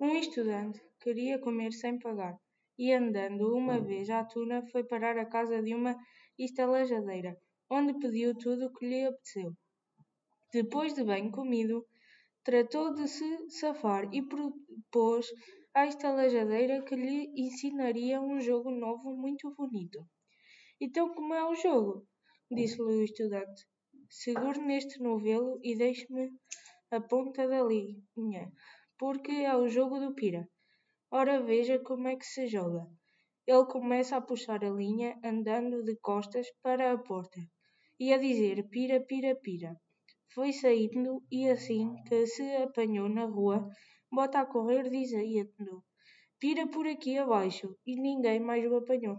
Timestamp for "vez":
3.80-4.10